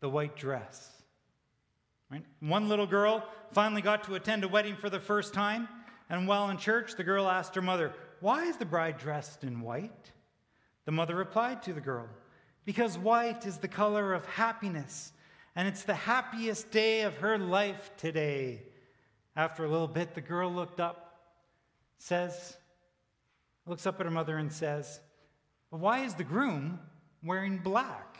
the 0.00 0.08
white 0.08 0.36
dress. 0.36 0.90
Right? 2.10 2.24
One 2.40 2.68
little 2.68 2.86
girl 2.86 3.24
finally 3.52 3.82
got 3.82 4.04
to 4.04 4.14
attend 4.14 4.44
a 4.44 4.48
wedding 4.48 4.76
for 4.76 4.88
the 4.88 5.00
first 5.00 5.34
time. 5.34 5.68
And 6.08 6.28
while 6.28 6.50
in 6.50 6.58
church, 6.58 6.94
the 6.96 7.04
girl 7.04 7.28
asked 7.28 7.54
her 7.54 7.62
mother, 7.62 7.92
Why 8.20 8.44
is 8.44 8.56
the 8.56 8.66
bride 8.66 8.98
dressed 8.98 9.44
in 9.44 9.60
white? 9.60 10.12
The 10.84 10.92
mother 10.92 11.14
replied 11.14 11.62
to 11.64 11.72
the 11.72 11.80
girl, 11.80 12.08
Because 12.64 12.98
white 12.98 13.46
is 13.46 13.58
the 13.58 13.68
color 13.68 14.12
of 14.12 14.26
happiness, 14.26 15.12
and 15.56 15.66
it's 15.66 15.84
the 15.84 15.94
happiest 15.94 16.70
day 16.70 17.02
of 17.02 17.16
her 17.18 17.38
life 17.38 17.90
today. 17.96 18.62
After 19.36 19.64
a 19.64 19.68
little 19.68 19.88
bit, 19.88 20.14
the 20.14 20.20
girl 20.20 20.52
looked 20.52 20.80
up, 20.80 21.18
says, 21.98 22.56
looks 23.66 23.86
up 23.86 24.00
at 24.00 24.06
her 24.06 24.12
mother 24.12 24.36
and 24.36 24.52
says, 24.52 25.00
Why 25.70 26.04
is 26.04 26.14
the 26.14 26.24
groom 26.24 26.78
wearing 27.22 27.58
black? 27.58 28.18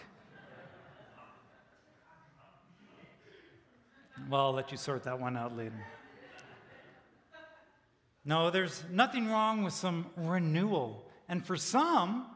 well, 4.31 4.47
I'll 4.47 4.53
let 4.53 4.73
you 4.73 4.79
sort 4.79 5.03
that 5.05 5.21
one 5.21 5.37
out 5.37 5.57
later. 5.57 5.85
No, 8.25 8.51
there's 8.51 8.83
nothing 8.91 9.29
wrong 9.29 9.65
with 9.65 9.75
some 9.75 10.07
renewal. 10.17 11.05
And 11.29 11.47
for 11.47 11.57
some, 11.57 12.27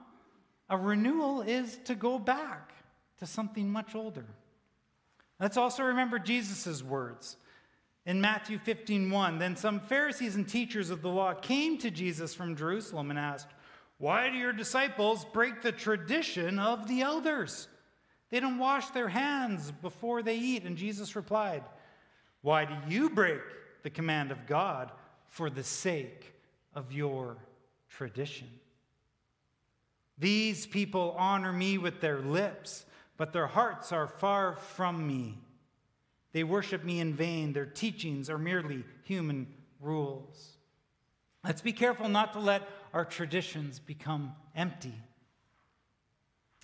a 0.69 0.77
renewal 0.77 1.41
is 1.41 1.79
to 1.85 1.95
go 1.95 2.19
back 2.19 2.73
to 3.19 3.27
something 3.27 3.71
much 3.71 3.95
older. 3.95 4.27
Let's 5.41 5.57
also 5.57 5.85
remember 5.85 6.19
Jesus' 6.19 6.83
words. 6.83 7.37
In 8.09 8.23
Matthew 8.23 8.59
15:1, 8.59 9.39
then 9.39 9.55
some 9.55 9.81
Pharisees 9.81 10.35
and 10.35 10.49
teachers 10.49 10.89
of 10.89 11.03
the 11.03 11.11
law 11.11 11.35
came 11.35 11.77
to 11.77 11.91
Jesus 11.91 12.35
from 12.35 12.57
Jerusalem 12.57 13.11
and 13.11 13.19
asked, 13.19 13.53
"Why 13.99 14.31
do 14.31 14.37
your 14.39 14.55
disciples 14.55 15.27
break 15.27 15.61
the 15.61 15.73
tradition 15.73 16.59
of 16.59 16.89
the 16.89 17.03
elders? 17.03 17.69
They 18.31 18.41
don't 18.41 18.57
wash 18.57 18.89
their 18.89 19.11
hands 19.11 19.73
before 19.73 20.23
they 20.23 20.39
eat." 20.39 20.65
And 20.65 20.79
Jesus 20.79 21.15
replied, 21.15 21.63
"Why 22.41 22.65
do 22.65 22.75
you 22.89 23.11
break 23.11 23.43
the 23.83 23.91
command 23.91 24.33
of 24.33 24.47
God 24.47 24.91
for 25.27 25.51
the 25.51 25.63
sake 25.63 26.35
of 26.75 26.91
your 26.91 27.37
tradition?" 27.91 28.49
These 30.17 30.67
people 30.67 31.15
honor 31.19 31.53
me 31.53 31.77
with 31.77 32.01
their 32.01 32.21
lips, 32.21 32.87
but 33.19 33.35
their 33.35 33.49
hearts 33.49 33.93
are 33.93 34.09
far 34.09 34.57
from 34.57 35.07
me. 35.07 35.43
They 36.33 36.45
worship 36.45 36.85
me 36.85 37.01
in 37.01 37.15
vain. 37.15 37.53
Their 37.53 37.67
teachings 37.67 38.29
are 38.29 38.39
merely 38.39 38.85
human 39.03 39.47
rules. 39.81 40.57
Let's 41.45 41.63
be 41.63 41.73
careful 41.73 42.09
not 42.09 42.33
to 42.35 42.41
let 42.41 42.69
our 42.93 43.05
traditions 43.05 43.79
become 43.79 44.33
empty. 44.55 44.95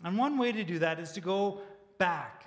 And 0.02 0.18
one 0.18 0.36
way 0.38 0.52
to 0.52 0.64
do 0.64 0.80
that 0.80 0.98
is 0.98 1.12
to 1.12 1.20
go 1.20 1.60
back 1.98 2.44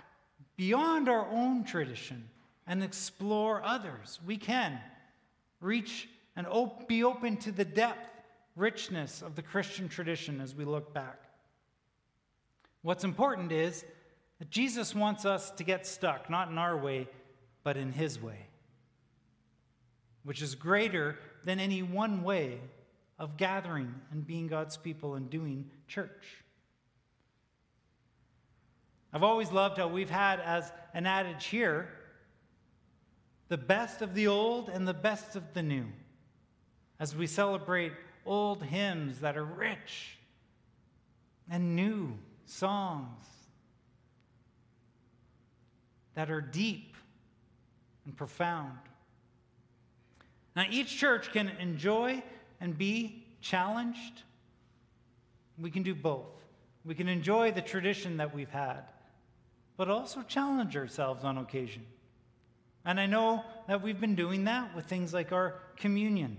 beyond 0.58 1.08
our 1.10 1.28
own 1.32 1.64
tradition 1.64 2.30
and 2.68 2.84
explore 2.84 3.64
others. 3.64 4.20
We 4.26 4.38
can 4.38 4.80
reach 5.62 6.10
and 6.36 6.46
op- 6.48 6.88
be 6.88 7.04
open 7.04 7.38
to 7.38 7.52
the 7.52 7.66
depth 7.66 8.10
richness 8.56 9.22
of 9.22 9.36
the 9.36 9.42
Christian 9.42 9.88
tradition 9.88 10.42
as 10.42 10.54
we 10.54 10.66
look 10.66 10.94
back. 10.94 11.24
What's 12.82 13.04
important 13.04 13.52
is 13.52 13.86
Jesus 14.46 14.94
wants 14.94 15.25
us 15.25 15.51
to 15.51 15.63
get 15.63 15.88
stuck, 15.88 16.29
not 16.29 16.50
in 16.50 16.58
our 16.58 16.77
way, 16.77 17.08
but 17.63 17.75
in 17.75 17.91
his 17.91 18.22
way, 18.22 18.48
which 20.24 20.41
is 20.41 20.56
greater 20.56 21.17
than 21.44 21.60
any 21.60 21.82
one 21.82 22.24
way 22.24 22.60
of 23.17 23.36
gathering 23.38 23.94
and 24.12 24.25
being 24.25 24.48
God's 24.48 24.77
people 24.77 25.15
and 25.15 25.29
doing 25.29 25.72
church. 25.88 26.44
I've 29.12 29.24
always 29.24 29.51
loved 29.51 29.77
how 29.77 29.88
we've 29.88 30.10
had 30.10 30.39
as 30.39 30.72
an 30.94 31.06
adage 31.06 31.46
here 31.46 31.89
the 33.48 33.58
best 33.58 34.01
of 34.01 34.13
the 34.13 34.27
old 34.27 34.70
and 34.70 34.88
the 34.88 34.94
best 34.94 35.36
of 35.36 35.53
the 35.53 35.63
new 35.63 35.86
as 37.00 37.15
we 37.15 37.25
celebrate 37.25 37.94
old 38.25 38.62
hymns 38.62 39.22
that 39.22 39.38
are 39.38 39.46
rich 39.46 40.17
and 41.50 41.75
new 41.75 42.17
songs 42.46 43.25
that 46.18 46.32
are 46.32 46.42
deep 46.42 46.96
and 48.04 48.18
profound. 48.18 48.76
Now, 50.56 50.66
each 50.68 50.98
church 50.98 51.32
can 51.32 51.50
enjoy 51.60 52.24
and 52.60 52.76
be 52.76 53.24
challenged. 53.40 54.24
We 55.60 55.70
can 55.70 55.84
do 55.84 55.94
both. 55.94 56.34
We 56.84 56.96
can 56.96 57.08
enjoy 57.08 57.52
the 57.52 57.62
tradition 57.62 58.18
that 58.18 58.34
we've 58.34 58.50
had, 58.50 58.82
but 59.78 59.90
also 59.90 60.24
challenge 60.24 60.76
ourselves 60.76 61.24
on 61.24 61.38
occasion. 61.38 61.86
And 62.84 63.00
I 63.00 63.06
know 63.06 63.44
that 63.68 63.84
we've 63.84 64.02
been 64.02 64.16
doing 64.16 64.46
that 64.46 64.76
with 64.76 64.86
things 64.86 65.14
like 65.14 65.32
our 65.32 65.60
communion 65.76 66.36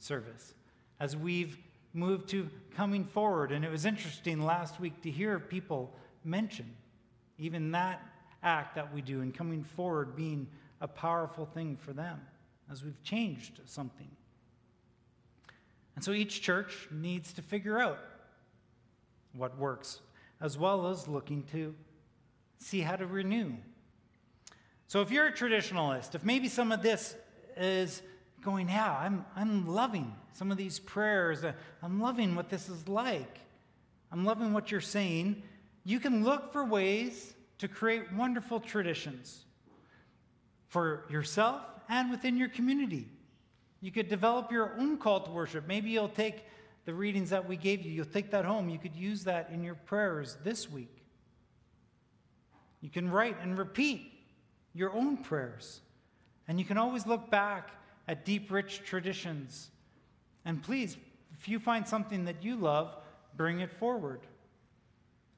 service 0.00 0.52
as 1.00 1.16
we've 1.16 1.56
moved 1.94 2.28
to 2.28 2.50
coming 2.76 3.06
forward. 3.06 3.52
And 3.52 3.64
it 3.64 3.70
was 3.70 3.86
interesting 3.86 4.44
last 4.44 4.78
week 4.80 5.00
to 5.00 5.10
hear 5.10 5.38
people 5.38 5.94
mention 6.24 6.66
even 7.38 7.72
that 7.72 8.02
act 8.44 8.74
that 8.74 8.92
we 8.94 9.02
do 9.02 9.22
and 9.22 9.34
coming 9.34 9.64
forward 9.64 10.14
being 10.14 10.46
a 10.80 10.88
powerful 10.88 11.46
thing 11.46 11.76
for 11.76 11.92
them 11.92 12.20
as 12.70 12.84
we've 12.84 13.02
changed 13.02 13.60
something. 13.66 14.10
And 15.96 16.04
so 16.04 16.12
each 16.12 16.42
church 16.42 16.88
needs 16.90 17.32
to 17.34 17.42
figure 17.42 17.78
out 17.78 17.98
what 19.36 19.56
works, 19.58 20.00
as 20.40 20.58
well 20.58 20.88
as 20.88 21.08
looking 21.08 21.44
to 21.52 21.74
see 22.58 22.80
how 22.80 22.96
to 22.96 23.06
renew. 23.06 23.52
So 24.86 25.00
if 25.00 25.10
you're 25.10 25.26
a 25.26 25.32
traditionalist, 25.32 26.14
if 26.14 26.24
maybe 26.24 26.48
some 26.48 26.72
of 26.72 26.82
this 26.82 27.14
is 27.56 28.02
going, 28.42 28.68
yeah, 28.68 28.96
I'm, 28.96 29.24
I'm 29.34 29.66
loving 29.66 30.14
some 30.34 30.50
of 30.50 30.58
these 30.58 30.78
prayers. 30.78 31.42
Uh, 31.42 31.52
I'm 31.82 32.00
loving 32.00 32.34
what 32.34 32.50
this 32.50 32.68
is 32.68 32.88
like. 32.88 33.40
I'm 34.12 34.24
loving 34.24 34.52
what 34.52 34.70
you're 34.70 34.80
saying. 34.80 35.42
You 35.84 35.98
can 35.98 36.24
look 36.24 36.52
for 36.52 36.64
ways 36.64 37.34
to 37.64 37.68
create 37.68 38.12
wonderful 38.12 38.60
traditions 38.60 39.46
for 40.68 41.04
yourself 41.08 41.62
and 41.88 42.10
within 42.10 42.36
your 42.36 42.48
community. 42.50 43.08
You 43.80 43.90
could 43.90 44.10
develop 44.10 44.52
your 44.52 44.78
own 44.78 44.98
call 44.98 45.20
to 45.20 45.30
worship. 45.30 45.66
Maybe 45.66 45.88
you'll 45.88 46.10
take 46.10 46.44
the 46.84 46.92
readings 46.92 47.30
that 47.30 47.48
we 47.48 47.56
gave 47.56 47.80
you, 47.80 47.90
you'll 47.90 48.04
take 48.04 48.30
that 48.32 48.44
home. 48.44 48.68
You 48.68 48.78
could 48.78 48.94
use 48.94 49.24
that 49.24 49.48
in 49.50 49.64
your 49.64 49.76
prayers 49.76 50.36
this 50.44 50.70
week. 50.70 50.94
You 52.82 52.90
can 52.90 53.10
write 53.10 53.38
and 53.40 53.56
repeat 53.56 54.12
your 54.74 54.92
own 54.92 55.16
prayers. 55.16 55.80
And 56.46 56.58
you 56.58 56.66
can 56.66 56.76
always 56.76 57.06
look 57.06 57.30
back 57.30 57.70
at 58.06 58.26
deep, 58.26 58.50
rich 58.50 58.82
traditions. 58.84 59.70
And 60.44 60.62
please, 60.62 60.98
if 61.40 61.48
you 61.48 61.58
find 61.58 61.88
something 61.88 62.26
that 62.26 62.44
you 62.44 62.56
love, 62.56 62.94
bring 63.38 63.60
it 63.60 63.72
forward. 63.72 64.20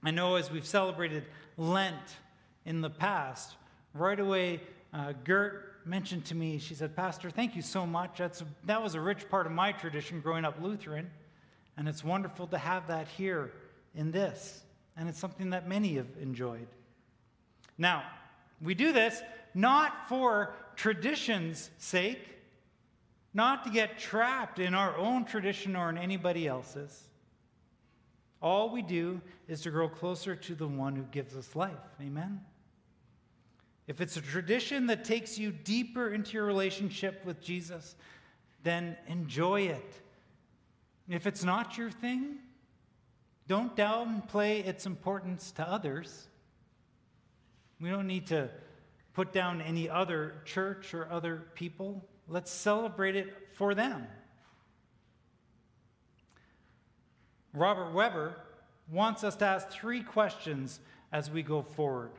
I 0.03 0.11
know 0.11 0.35
as 0.35 0.51
we've 0.51 0.67
celebrated 0.67 1.23
Lent 1.57 2.17
in 2.65 2.81
the 2.81 2.91
past, 2.91 3.55
right 3.95 4.19
away, 4.19 4.61
uh, 4.93 5.13
Gert 5.25 5.87
mentioned 5.87 6.25
to 6.27 6.35
me, 6.35 6.59
she 6.59 6.75
said, 6.75 6.97
Pastor, 6.97 7.31
thank 7.31 7.57
you 7.57 7.63
so 7.63 7.87
much. 7.87 8.19
That's 8.19 8.43
that 8.65 8.83
was 8.83 8.95
a 8.95 9.01
rich 9.01 9.29
part 9.29 9.47
of 9.47 9.53
my 9.53 9.73
tradition 9.73 10.21
growing 10.21 10.45
up 10.45 10.61
Lutheran, 10.61 11.11
and 11.77 11.89
it's 11.89 12.03
wonderful 12.03 12.47
to 12.49 12.59
have 12.59 12.89
that 12.89 13.09
here 13.09 13.53
in 13.95 14.11
this. 14.11 14.63
And 14.97 15.09
it's 15.09 15.19
something 15.19 15.51
that 15.51 15.69
many 15.69 15.97
have 15.97 16.09
enjoyed. 16.21 16.69
Now, 17.77 18.05
we 18.63 18.75
do 18.75 18.93
this 18.93 19.23
not 19.55 20.09
for 20.09 20.55
tradition's 20.75 21.71
sake, 21.79 22.29
not 23.35 23.65
to 23.65 23.71
get 23.71 23.99
trapped 23.99 24.59
in 24.59 24.75
our 24.75 24.97
own 24.97 25.25
tradition 25.25 25.77
or 25.77 25.91
in 25.91 25.99
anybody 25.99 26.47
else's. 26.47 27.05
All 28.43 28.71
we 28.71 28.83
do 28.83 29.21
is 29.49 29.63
to 29.63 29.71
grow 29.71 29.89
closer 29.89 30.37
to 30.37 30.55
the 30.55 30.69
one 30.69 30.95
who 30.95 31.03
gives 31.05 31.35
us 31.35 31.57
life. 31.57 31.73
Amen? 32.01 32.41
If 33.87 34.01
it's 34.01 34.17
a 34.17 34.21
tradition 34.21 34.87
that 34.89 35.05
takes 35.05 35.39
you 35.39 35.53
deeper 35.53 36.13
into 36.13 36.33
your 36.33 36.45
relationship 36.45 37.25
with 37.25 37.41
Jesus, 37.41 37.95
then 38.63 38.97
enjoy 39.07 39.63
it. 39.63 40.03
If 41.09 41.27
it's 41.27 41.45
not 41.45 41.79
your 41.79 41.91
thing, 41.91 42.39
don't 43.47 43.77
downplay 43.77 44.67
its 44.67 44.87
importance 44.87 45.53
to 45.53 45.69
others. 45.69 46.27
We 47.81 47.91
don't 47.91 48.09
need 48.09 48.27
to 48.29 48.51
put 49.15 49.33
down 49.33 49.63
any 49.63 49.89
other 49.89 50.35
church 50.45 50.93
or 50.93 51.09
other 51.11 51.45
people. 51.55 52.05
Let's 52.29 52.51
celebrate 52.51 53.15
it 53.15 53.33
for 53.53 53.75
them. 53.75 54.07
Robert 57.57 57.93
Webber 57.93 58.37
wants 58.91 59.25
us 59.25 59.35
to 59.37 59.47
ask 59.47 59.71
three 59.71 60.03
questions 60.03 60.79
as 61.11 61.31
we 61.31 61.43
go 61.43 61.63
forward. 61.63 62.11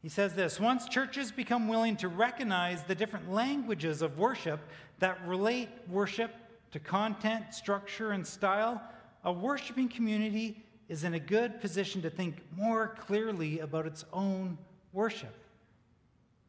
He 0.00 0.08
says 0.08 0.34
this 0.34 0.58
Once 0.58 0.88
churches 0.88 1.30
become 1.30 1.68
willing 1.68 1.96
to 1.96 2.08
recognize 2.08 2.82
the 2.84 2.94
different 2.94 3.30
languages 3.30 4.00
of 4.00 4.18
worship 4.18 4.60
that 4.98 5.18
relate 5.26 5.68
worship 5.90 6.34
to 6.72 6.78
content, 6.78 7.52
structure, 7.52 8.12
and 8.12 8.26
style, 8.26 8.80
a 9.24 9.32
worshiping 9.32 9.88
community 9.88 10.64
is 10.88 11.04
in 11.04 11.14
a 11.14 11.20
good 11.20 11.60
position 11.60 12.00
to 12.00 12.08
think 12.08 12.42
more 12.56 12.96
clearly 12.98 13.58
about 13.60 13.86
its 13.86 14.06
own 14.12 14.56
worship. 14.94 15.34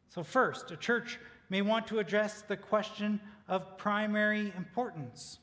So, 0.09 0.23
first, 0.23 0.71
a 0.71 0.77
church 0.77 1.19
may 1.49 1.61
want 1.61 1.87
to 1.87 1.99
address 1.99 2.41
the 2.41 2.55
question 2.55 3.19
of 3.49 3.77
primary 3.77 4.53
importance. 4.55 5.39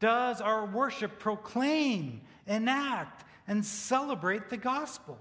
Does 0.00 0.40
our 0.40 0.66
worship 0.66 1.18
proclaim, 1.18 2.20
enact, 2.46 3.24
and 3.46 3.64
celebrate 3.64 4.48
the 4.48 4.56
gospel? 4.56 5.18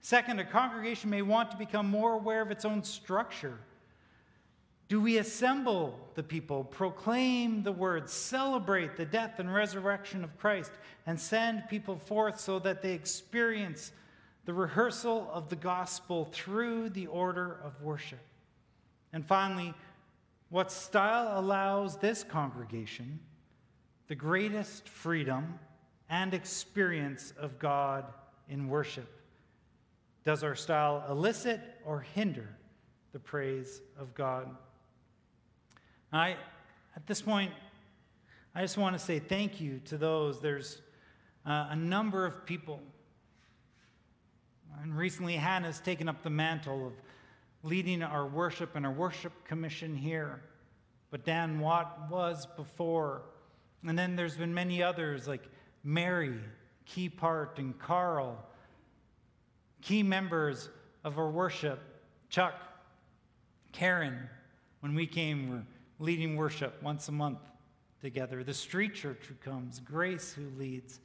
Second, 0.00 0.40
a 0.40 0.44
congregation 0.44 1.10
may 1.10 1.22
want 1.22 1.50
to 1.50 1.56
become 1.56 1.88
more 1.88 2.14
aware 2.14 2.42
of 2.42 2.50
its 2.50 2.64
own 2.64 2.82
structure. 2.82 3.58
Do 4.88 5.00
we 5.02 5.18
assemble 5.18 5.98
the 6.14 6.22
people, 6.22 6.64
proclaim 6.64 7.62
the 7.62 7.72
word, 7.72 8.08
celebrate 8.08 8.96
the 8.96 9.04
death 9.04 9.38
and 9.38 9.52
resurrection 9.52 10.24
of 10.24 10.38
Christ, 10.38 10.72
and 11.06 11.20
send 11.20 11.68
people 11.68 11.98
forth 11.98 12.40
so 12.40 12.58
that 12.60 12.80
they 12.80 12.94
experience 12.94 13.92
the 14.46 14.54
rehearsal 14.54 15.28
of 15.30 15.50
the 15.50 15.56
gospel 15.56 16.26
through 16.32 16.88
the 16.88 17.06
order 17.08 17.60
of 17.62 17.82
worship? 17.82 18.20
And 19.12 19.26
finally, 19.26 19.74
what 20.48 20.72
style 20.72 21.38
allows 21.38 21.98
this 21.98 22.24
congregation 22.24 23.20
the 24.08 24.14
greatest 24.14 24.88
freedom 24.88 25.58
and 26.10 26.34
experience 26.34 27.32
of 27.38 27.58
God 27.58 28.04
in 28.48 28.68
worship? 28.68 29.08
Does 30.24 30.42
our 30.42 30.54
style 30.54 31.04
elicit 31.08 31.60
or 31.84 32.00
hinder 32.00 32.48
the 33.12 33.18
praise 33.18 33.80
of 33.98 34.14
God? 34.14 34.48
I, 36.12 36.36
at 36.96 37.06
this 37.06 37.20
point, 37.20 37.52
I 38.54 38.62
just 38.62 38.78
want 38.78 38.98
to 38.98 38.98
say 38.98 39.18
thank 39.18 39.60
you 39.60 39.80
to 39.86 39.98
those. 39.98 40.40
There's 40.40 40.80
uh, 41.46 41.68
a 41.70 41.76
number 41.76 42.24
of 42.24 42.46
people. 42.46 42.80
And 44.82 44.96
recently, 44.96 45.34
Hannah's 45.34 45.80
taken 45.80 46.08
up 46.08 46.22
the 46.22 46.30
mantle 46.30 46.86
of 46.86 46.92
leading 47.62 48.02
our 48.02 48.26
worship 48.26 48.74
and 48.74 48.86
our 48.86 48.92
worship 48.92 49.32
commission 49.44 49.96
here. 49.96 50.40
But 51.10 51.24
Dan 51.24 51.60
Watt 51.60 52.08
was 52.10 52.46
before. 52.56 53.22
And 53.86 53.98
then 53.98 54.16
there's 54.16 54.36
been 54.36 54.52
many 54.52 54.82
others 54.82 55.28
like 55.28 55.48
Mary, 55.84 56.38
key 56.84 57.08
part, 57.08 57.58
and 57.58 57.78
Carl, 57.78 58.44
key 59.80 60.02
members 60.02 60.68
of 61.04 61.18
our 61.18 61.30
worship, 61.30 61.80
Chuck, 62.28 62.54
Karen, 63.72 64.28
when 64.80 64.94
we 64.94 65.06
came, 65.06 65.50
we're 65.50 65.62
leading 65.98 66.36
worship 66.36 66.82
once 66.82 67.08
a 67.08 67.12
month 67.12 67.38
together. 68.00 68.44
The 68.44 68.54
street 68.54 68.94
church 68.94 69.26
who 69.28 69.34
comes, 69.34 69.80
Grace 69.80 70.32
who 70.32 70.48
leads. 70.58 71.00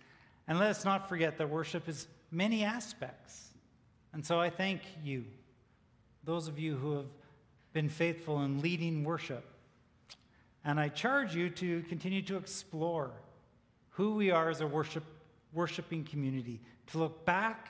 And 0.47 0.59
let 0.59 0.69
us 0.69 0.85
not 0.85 1.07
forget 1.07 1.37
that 1.37 1.49
worship 1.49 1.87
is 1.87 2.07
many 2.31 2.63
aspects. 2.63 3.53
And 4.11 4.25
so 4.25 4.39
I 4.39 4.49
thank 4.49 4.81
you, 5.03 5.25
those 6.23 6.47
of 6.47 6.59
you 6.59 6.75
who 6.75 6.97
have 6.97 7.07
been 7.73 7.89
faithful 7.89 8.43
in 8.43 8.61
leading 8.61 9.03
worship. 9.03 9.45
And 10.65 10.79
I 10.79 10.89
charge 10.89 11.35
you 11.35 11.49
to 11.49 11.81
continue 11.83 12.21
to 12.23 12.37
explore 12.37 13.11
who 13.89 14.15
we 14.15 14.31
are 14.31 14.49
as 14.49 14.61
a 14.61 14.67
worship, 14.67 15.03
worshiping 15.53 16.03
community, 16.03 16.61
to 16.87 16.97
look 16.97 17.25
back 17.25 17.69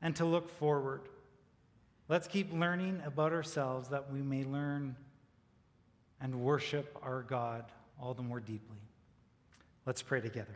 and 0.00 0.14
to 0.16 0.24
look 0.24 0.48
forward. 0.48 1.02
Let's 2.08 2.28
keep 2.28 2.52
learning 2.52 3.02
about 3.04 3.32
ourselves 3.32 3.88
that 3.88 4.12
we 4.12 4.22
may 4.22 4.44
learn 4.44 4.96
and 6.20 6.40
worship 6.40 6.96
our 7.02 7.22
God 7.22 7.64
all 8.00 8.14
the 8.14 8.22
more 8.22 8.40
deeply. 8.40 8.76
Let's 9.86 10.02
pray 10.02 10.20
together. 10.20 10.54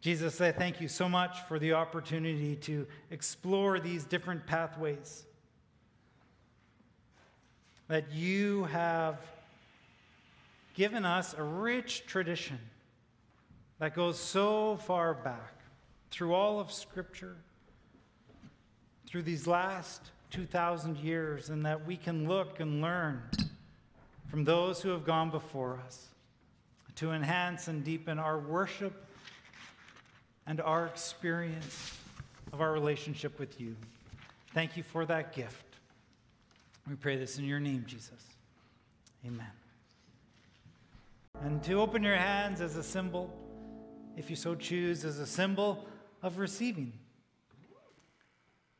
Jesus, 0.00 0.40
I 0.40 0.52
thank 0.52 0.80
you 0.80 0.88
so 0.88 1.08
much 1.08 1.40
for 1.48 1.58
the 1.58 1.72
opportunity 1.72 2.56
to 2.56 2.86
explore 3.10 3.80
these 3.80 4.04
different 4.04 4.46
pathways 4.46 5.24
that 7.88 8.12
you 8.12 8.64
have 8.64 9.18
given 10.74 11.04
us 11.04 11.34
a 11.36 11.42
rich 11.42 12.06
tradition 12.06 12.58
that 13.78 13.94
goes 13.94 14.18
so 14.18 14.76
far 14.76 15.14
back 15.14 15.54
through 16.10 16.34
all 16.34 16.60
of 16.60 16.70
Scripture, 16.70 17.36
through 19.06 19.22
these 19.22 19.46
last 19.46 20.02
2,000 20.30 20.98
years, 20.98 21.48
and 21.48 21.64
that 21.64 21.86
we 21.86 21.96
can 21.96 22.28
look 22.28 22.60
and 22.60 22.80
learn 22.80 23.22
from 24.28 24.44
those 24.44 24.82
who 24.82 24.90
have 24.90 25.04
gone 25.04 25.30
before 25.30 25.80
us 25.86 26.08
to 26.96 27.12
enhance 27.12 27.68
and 27.68 27.84
deepen 27.84 28.18
our 28.18 28.38
worship 28.38 29.06
and 30.46 30.60
our 30.60 30.86
experience 30.86 31.96
of 32.52 32.60
our 32.60 32.72
relationship 32.72 33.38
with 33.38 33.60
you. 33.60 33.76
Thank 34.52 34.76
you 34.76 34.82
for 34.82 35.06
that 35.06 35.34
gift. 35.34 35.67
We 36.88 36.94
pray 36.94 37.16
this 37.16 37.36
in 37.36 37.44
your 37.44 37.60
name, 37.60 37.84
Jesus. 37.86 38.24
Amen. 39.26 39.46
And 41.42 41.62
to 41.64 41.74
open 41.74 42.02
your 42.02 42.16
hands 42.16 42.62
as 42.62 42.76
a 42.76 42.82
symbol, 42.82 43.30
if 44.16 44.30
you 44.30 44.36
so 44.36 44.54
choose, 44.54 45.04
as 45.04 45.18
a 45.18 45.26
symbol 45.26 45.84
of 46.22 46.38
receiving 46.38 46.94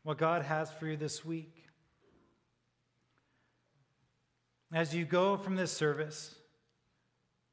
what 0.04 0.16
God 0.16 0.42
has 0.42 0.72
for 0.72 0.86
you 0.86 0.96
this 0.96 1.22
week. 1.22 1.66
As 4.72 4.94
you 4.94 5.04
go 5.04 5.36
from 5.36 5.54
this 5.54 5.70
service, 5.70 6.34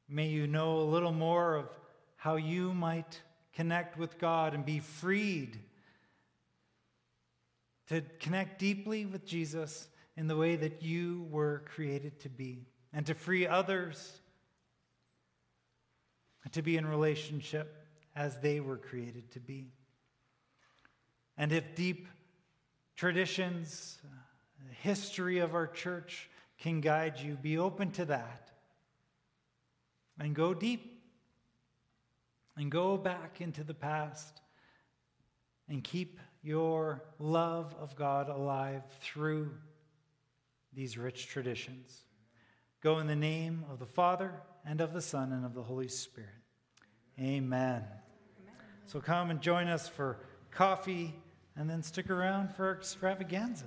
may 0.08 0.28
you 0.28 0.46
know 0.46 0.78
a 0.78 0.88
little 0.88 1.12
more 1.12 1.56
of 1.56 1.68
how 2.16 2.36
you 2.36 2.72
might 2.72 3.20
connect 3.54 3.98
with 3.98 4.18
God 4.18 4.54
and 4.54 4.64
be 4.64 4.78
freed 4.78 5.58
to 7.88 8.00
connect 8.20 8.58
deeply 8.58 9.04
with 9.04 9.26
Jesus 9.26 9.88
in 10.16 10.26
the 10.26 10.36
way 10.36 10.56
that 10.56 10.82
you 10.82 11.26
were 11.30 11.62
created 11.74 12.20
to 12.20 12.28
be, 12.28 12.66
and 12.92 13.06
to 13.06 13.14
free 13.14 13.46
others 13.46 14.20
to 16.52 16.62
be 16.62 16.76
in 16.76 16.86
relationship 16.86 17.84
as 18.14 18.38
they 18.38 18.60
were 18.60 18.78
created 18.78 19.30
to 19.32 19.40
be. 19.40 19.72
And 21.36 21.52
if 21.52 21.74
deep 21.74 22.08
traditions, 22.94 23.98
history 24.80 25.38
of 25.38 25.54
our 25.54 25.66
church 25.66 26.30
can 26.58 26.80
guide 26.80 27.20
you, 27.20 27.34
be 27.34 27.58
open 27.58 27.90
to 27.92 28.06
that 28.06 28.50
and 30.18 30.34
go 30.34 30.54
deep 30.54 31.02
and 32.56 32.70
go 32.70 32.96
back 32.96 33.40
into 33.40 33.62
the 33.62 33.74
past 33.74 34.40
and 35.68 35.84
keep 35.84 36.18
your 36.42 37.02
love 37.18 37.74
of 37.78 37.96
God 37.96 38.28
alive 38.28 38.82
through 39.02 39.50
these 40.76 40.98
rich 40.98 41.26
traditions. 41.26 42.04
Go 42.82 42.98
in 42.98 43.06
the 43.06 43.16
name 43.16 43.64
of 43.72 43.78
the 43.78 43.86
Father, 43.86 44.32
and 44.64 44.80
of 44.80 44.92
the 44.92 45.00
Son, 45.00 45.32
and 45.32 45.44
of 45.44 45.54
the 45.54 45.62
Holy 45.62 45.88
Spirit. 45.88 46.30
Amen. 47.18 47.82
Amen. 47.82 48.54
So 48.84 49.00
come 49.00 49.30
and 49.30 49.40
join 49.40 49.68
us 49.68 49.88
for 49.88 50.20
coffee, 50.50 51.14
and 51.56 51.68
then 51.68 51.82
stick 51.82 52.10
around 52.10 52.54
for 52.54 52.76
extravaganza. 52.76 53.64